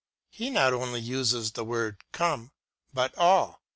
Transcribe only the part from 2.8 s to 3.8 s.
but" all."